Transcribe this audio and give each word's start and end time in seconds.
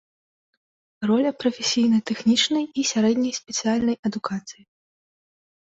Роля 1.11 1.31
прафесійна-тэхнічнай 1.43 2.65
і 2.67 2.81
сярэдняй 2.93 3.33
спецыяльнай 3.43 3.95
адукацыі. 4.11 4.63